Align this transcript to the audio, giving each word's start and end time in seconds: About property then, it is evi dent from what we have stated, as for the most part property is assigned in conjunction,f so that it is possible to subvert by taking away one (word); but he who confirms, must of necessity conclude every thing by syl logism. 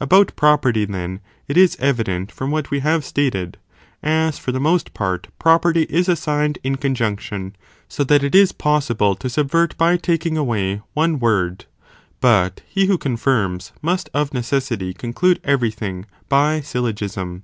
About 0.00 0.34
property 0.36 0.86
then, 0.86 1.20
it 1.48 1.58
is 1.58 1.76
evi 1.76 2.04
dent 2.04 2.32
from 2.32 2.50
what 2.50 2.70
we 2.70 2.80
have 2.80 3.04
stated, 3.04 3.58
as 4.02 4.38
for 4.38 4.50
the 4.50 4.58
most 4.58 4.94
part 4.94 5.28
property 5.38 5.82
is 5.90 6.08
assigned 6.08 6.58
in 6.64 6.76
conjunction,f 6.76 7.52
so 7.86 8.02
that 8.02 8.24
it 8.24 8.34
is 8.34 8.52
possible 8.52 9.14
to 9.16 9.28
subvert 9.28 9.76
by 9.76 9.98
taking 9.98 10.38
away 10.38 10.80
one 10.94 11.18
(word); 11.18 11.66
but 12.22 12.62
he 12.66 12.86
who 12.86 12.96
confirms, 12.96 13.72
must 13.82 14.08
of 14.14 14.32
necessity 14.32 14.94
conclude 14.94 15.40
every 15.44 15.70
thing 15.70 16.06
by 16.30 16.62
syl 16.62 16.84
logism. 16.84 17.42